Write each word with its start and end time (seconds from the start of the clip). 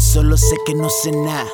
solo 0.00 0.36
sé 0.36 0.56
que 0.64 0.74
no 0.74 0.88
sé 0.88 1.12
nada. 1.12 1.46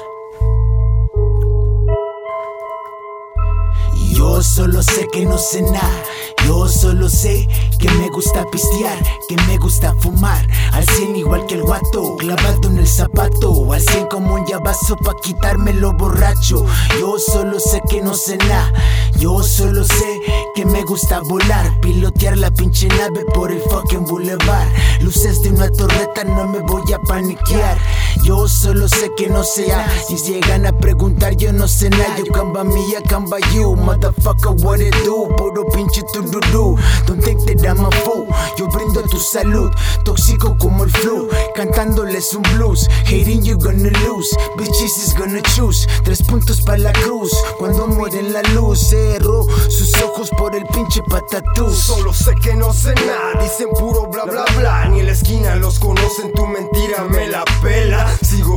Yo 4.13 4.43
solo 4.43 4.83
sé 4.83 5.09
que 5.13 5.27
no 5.27 5.37
sé 5.37 5.63
nada. 5.63 6.03
Yo 6.47 6.69
solo 6.69 7.09
sé 7.11 7.49
que 7.79 7.91
me 7.91 8.09
gusta 8.09 8.45
pistear, 8.51 9.03
que 9.29 9.37
me 9.49 9.59
gusta 9.59 9.95
fumar. 9.99 10.47
Al 10.73 10.85
cien 10.87 11.17
igual 11.17 11.45
que 11.47 11.57
el 11.57 11.63
guato, 11.63 12.17
clavado 12.17 12.69
en 12.69 12.79
el 12.79 12.87
zapato. 12.87 13.73
Al 13.73 13.83
cien 13.83 14.07
como 14.07 14.35
un 14.35 14.47
llavazo 14.47 14.97
pa' 14.97 15.17
quitarme 15.23 15.73
lo 15.73 15.93
borracho. 15.95 16.65
Yo 17.01 17.19
solo 17.19 17.59
sé 17.59 17.81
que 17.89 18.01
no 18.01 18.15
sé 18.15 18.37
nada. 18.37 18.73
Yo 19.19 19.43
solo 19.43 19.85
sé 19.85 20.21
que 20.55 20.65
me 20.65 20.85
gusta 20.85 21.21
volar, 21.21 21.81
pilotear 21.81 22.37
la 22.39 22.51
pinche 22.51 22.87
nave 22.89 23.25
por 23.35 23.51
el 23.51 23.61
fucking 23.63 24.05
boulevard. 24.05 24.69
Luces 25.01 25.43
de 25.43 25.51
una 25.51 25.71
torreta, 25.71 26.25
no 26.25 26.47
me 26.47 26.61
voy 26.61 26.93
a 26.93 26.99
paniquear. 27.01 27.79
Yo 28.23 28.49
solo 28.49 28.89
sé 28.89 29.11
que 29.17 29.29
no 29.29 29.43
nada. 29.69 29.89
Si 30.09 30.17
llegan 30.17 30.67
a 30.67 30.73
preguntar, 30.73 31.37
yo 31.37 31.53
no 31.53 31.69
sé 31.69 31.91
nada. 31.91 32.17
Yo 32.19 32.25
camba 32.33 32.65
mía, 32.65 33.01
camba 33.09 33.39
you, 33.55 33.75
motherfucker, 33.77 34.53
what 34.65 34.81
it 34.81 34.95
do? 35.05 35.29
Puro 35.37 35.65
pinche 35.67 36.03
tururú. 36.13 36.77
Don't 37.07 37.23
think 37.23 37.41
that 37.47 37.65
I'm 37.65 37.85
a 37.85 37.91
fool. 38.05 38.27
Yo 38.57 38.67
brindo 38.69 39.03
tu 39.03 39.19
salud, 39.19 39.71
tóxico 40.05 40.57
como 40.59 40.85
el 40.85 40.91
flu. 40.91 41.29
Cantándoles 41.55 42.35
un 42.35 42.43
blues, 42.55 42.89
hating 43.05 43.43
you 43.43 43.57
gonna 43.59 43.91
lose. 44.05 44.37
Bitches 44.57 44.97
is 44.99 45.15
gonna 45.15 45.43
choose. 45.55 45.87
Tres 46.05 46.23
puntos 46.23 46.61
para 46.63 46.79
la 46.79 46.93
cruz. 46.93 47.33
Cuando 47.59 47.87
muere 47.87 48.23
la 48.23 48.43
luz, 48.55 48.89
cerró 48.91 49.47
sus 49.69 49.95
ojos 50.03 50.31
por 50.31 50.55
el 50.55 50.65
pinche 50.67 51.03
patatús. 51.09 51.79
Solo 51.79 52.13
sé 52.13 52.33
que 52.43 52.55
no 52.55 52.73
sé 52.73 52.95
nada, 52.95 53.41
dicen 53.41 53.69
puro 53.79 54.07
bla 54.09 54.25
bla 54.25 54.45
bla. 54.57 54.87
Ni 54.87 55.01
en 55.01 55.07
la 55.07 55.13
esquina 55.13 55.55
los 55.57 55.79
conocen, 55.79 56.33
tu 56.33 56.47
mentira 56.47 57.05
me 57.05 57.29
la 57.29 57.45
pela. 57.63 57.76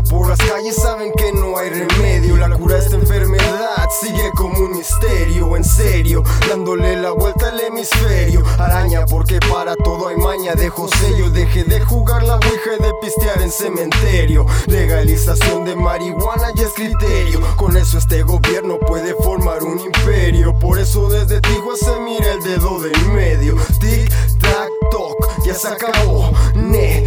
Por 0.09 0.27
las 0.27 0.39
calles, 0.39 0.75
saben 0.75 1.11
que 1.13 1.31
no 1.31 1.57
hay 1.57 1.69
remedio. 1.69 2.35
La 2.35 2.49
cura 2.49 2.75
a 2.75 2.79
esta 2.79 2.95
enfermedad 2.95 3.87
sigue 4.01 4.31
como 4.35 4.57
un 4.57 4.71
misterio, 4.71 5.55
en 5.55 5.63
serio. 5.63 6.23
Dándole 6.47 6.95
la 6.95 7.11
vuelta 7.11 7.49
al 7.49 7.59
hemisferio. 7.59 8.43
Araña, 8.57 9.05
porque 9.05 9.39
para 9.39 9.75
todo 9.75 10.07
hay 10.07 10.17
maña. 10.17 10.55
Dejo 10.55 10.87
sello, 10.87 11.29
deje 11.29 11.63
de 11.63 11.79
jugar 11.81 12.23
la 12.23 12.35
ouija 12.35 12.75
y 12.79 12.83
de 12.83 12.91
pistear 13.01 13.41
en 13.41 13.51
cementerio. 13.51 14.45
Legalización 14.65 15.65
de 15.65 15.75
marihuana 15.75 16.51
ya 16.55 16.65
es 16.65 16.73
criterio. 16.73 17.41
Con 17.55 17.77
eso 17.77 17.99
este 17.99 18.23
gobierno 18.23 18.79
puede 18.79 19.13
formar 19.13 19.63
un 19.63 19.79
imperio. 19.79 20.57
Por 20.57 20.79
eso 20.79 21.09
desde 21.09 21.39
Tijuana 21.41 21.77
se 21.77 21.99
mira 22.01 22.33
el 22.33 22.43
dedo 22.43 22.79
del 22.81 23.09
medio. 23.09 23.55
Tic, 23.79 24.09
tac, 24.39 24.69
toc, 24.89 25.45
ya 25.45 25.53
se 25.53 25.67
acabó. 25.67 26.31
Ne, 26.55 26.98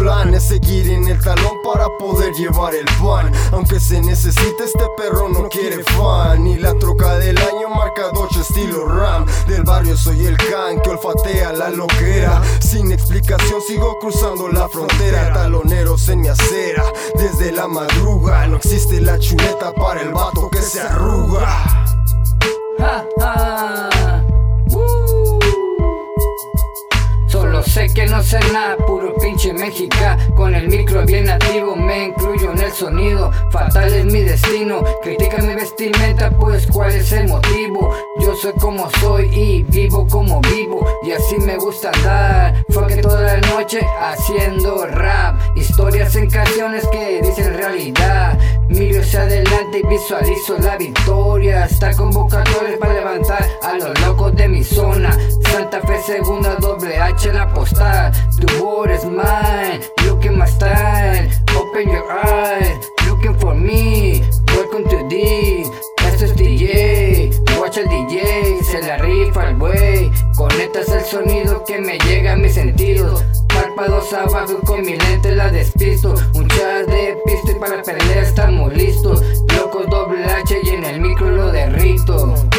plan 0.00 0.32
es 0.32 0.44
seguir 0.44 0.88
en 0.90 1.06
el 1.08 1.20
talón 1.20 1.58
para 1.62 1.86
poder 1.98 2.32
llevar 2.32 2.74
el 2.74 2.86
pan. 3.02 3.30
Aunque 3.52 3.78
se 3.78 4.00
necesite, 4.00 4.64
este 4.64 4.84
perro 4.96 5.28
no 5.28 5.48
quiere 5.48 5.84
fan. 5.84 6.46
Y 6.46 6.56
la 6.56 6.72
troca 6.78 7.18
del 7.18 7.36
año 7.36 7.68
marca 7.68 8.08
Dodge 8.14 8.40
estilo 8.40 8.86
Ram. 8.88 9.26
Del 9.46 9.62
barrio 9.62 9.96
soy 9.96 10.24
el 10.24 10.38
can 10.38 10.80
que 10.82 10.90
olfatea 10.90 11.52
la 11.52 11.68
loquera. 11.68 12.40
Sin 12.60 12.90
explicación 12.92 13.60
sigo 13.60 13.98
cruzando 13.98 14.48
la 14.48 14.68
frontera. 14.70 15.34
Taloneros 15.34 16.08
en 16.08 16.22
mi 16.22 16.28
acera. 16.28 16.84
Desde 17.16 17.52
la 17.52 17.68
madruga 17.68 18.46
no 18.46 18.56
existe 18.56 19.02
la 19.02 19.18
chuleta 19.18 19.72
para 19.74 20.00
el 20.00 20.12
vato 20.12 20.48
que 20.50 20.62
se 20.62 20.80
arruga. 20.80 21.86
Solo 27.26 27.62
sé 27.62 27.88
que 27.94 28.06
no 28.06 28.22
sé 28.22 28.40
nada, 28.52 28.76
puro 29.00 29.14
pinche 29.14 29.52
mexica 29.52 30.16
Con 30.36 30.54
el 30.54 30.68
micro 30.68 31.04
bien 31.04 31.28
activo, 31.28 31.74
me 31.74 32.06
incluyo 32.06 32.52
en 32.52 32.58
el 32.58 32.72
sonido 32.72 33.30
Fatal 33.50 33.92
es 33.92 34.04
mi 34.04 34.20
destino, 34.20 34.82
critica 35.02 35.38
mi 35.38 35.54
vestimenta 35.54 36.30
Pues 36.30 36.66
cuál 36.66 36.92
es 36.92 37.10
el 37.12 37.28
motivo 37.28 37.94
Yo 38.20 38.34
soy 38.36 38.52
como 38.54 38.90
soy 39.00 39.26
y 39.32 39.62
vivo 39.64 40.06
como 40.06 40.40
vivo 40.42 40.86
Y 41.06 41.12
así 41.12 41.36
me 41.38 41.56
gusta 41.56 41.90
andar 41.94 42.64
Fue 42.68 42.86
que 42.86 42.96
toda 42.96 43.22
la 43.22 43.36
noche 43.48 43.80
haciendo 44.00 44.86
rap 44.86 45.40
Historias 45.56 46.14
en 46.16 46.28
canciones 46.28 46.86
que 46.88 47.20
dicen 47.22 47.54
realidad 47.54 48.38
Miro 48.68 49.00
hacia 49.00 49.22
adelante 49.22 49.80
y 49.82 49.86
visualizo 49.86 50.58
la 50.58 50.76
victoria 50.76 51.64
Esta 51.64 51.94
convocatoria 51.94 52.49
H 57.10 57.32
la 57.32 57.52
postal. 57.52 58.12
The 58.38 58.62
world 58.62 58.90
is 58.90 59.04
mine 59.04 59.80
Look 60.04 60.24
my 60.30 60.46
style 60.46 61.28
Open 61.56 61.88
your 61.88 62.08
eyes 62.08 62.78
Looking 63.04 63.36
for 63.38 63.52
me. 63.52 64.22
Welcome 64.54 64.84
to 64.84 65.08
this 65.08 65.68
Esto 66.06 66.26
es 66.26 66.36
DJ 66.36 67.32
Watch 67.58 67.78
el 67.78 67.88
DJ 67.88 68.62
Se 68.62 68.80
la 68.82 68.96
rifa 68.98 69.48
el 69.48 69.56
buey. 69.56 70.12
Conectas 70.36 70.88
el 70.90 71.02
sonido 71.02 71.64
que 71.64 71.80
me 71.80 71.98
llega 71.98 72.34
a 72.34 72.36
mis 72.36 72.54
sentidos. 72.54 73.24
Párpados 73.48 74.12
abajo 74.12 74.60
con 74.64 74.82
mi 74.82 74.96
lente 74.96 75.32
la 75.32 75.50
despisto. 75.50 76.14
Un 76.34 76.46
chat 76.46 76.86
de 76.86 77.16
pisto 77.24 77.50
y 77.50 77.54
para 77.56 77.82
pelear 77.82 78.18
estamos 78.18 78.72
listos. 78.72 79.20
Locos 79.56 79.88
doble 79.90 80.24
H 80.24 80.60
y 80.62 80.68
en 80.70 80.84
el 80.84 81.00
micro 81.00 81.28
lo 81.28 81.50
derrito 81.50 82.49